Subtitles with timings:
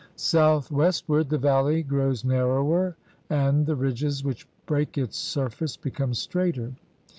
[0.15, 2.95] South westward the valley grows narrower,
[3.29, 6.73] and the ridges which break its surface become straighter.